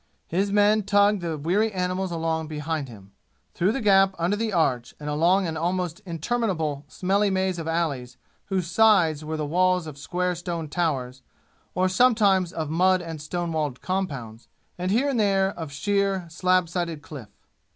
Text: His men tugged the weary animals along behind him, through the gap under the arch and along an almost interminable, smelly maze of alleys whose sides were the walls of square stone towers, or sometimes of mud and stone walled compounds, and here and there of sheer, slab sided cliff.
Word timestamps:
His 0.25 0.51
men 0.51 0.81
tugged 0.81 1.21
the 1.21 1.37
weary 1.37 1.71
animals 1.71 2.09
along 2.09 2.47
behind 2.47 2.89
him, 2.89 3.11
through 3.53 3.71
the 3.71 3.81
gap 3.81 4.15
under 4.17 4.35
the 4.35 4.51
arch 4.51 4.95
and 4.99 5.07
along 5.07 5.45
an 5.45 5.55
almost 5.55 5.99
interminable, 6.07 6.85
smelly 6.87 7.29
maze 7.29 7.59
of 7.59 7.67
alleys 7.67 8.17
whose 8.45 8.65
sides 8.65 9.23
were 9.23 9.37
the 9.37 9.45
walls 9.45 9.85
of 9.85 9.99
square 9.99 10.33
stone 10.33 10.69
towers, 10.69 11.21
or 11.75 11.87
sometimes 11.87 12.51
of 12.51 12.67
mud 12.71 12.99
and 13.03 13.21
stone 13.21 13.51
walled 13.51 13.79
compounds, 13.83 14.47
and 14.75 14.89
here 14.89 15.07
and 15.11 15.19
there 15.19 15.49
of 15.51 15.71
sheer, 15.71 16.25
slab 16.31 16.67
sided 16.67 17.03
cliff. 17.03 17.29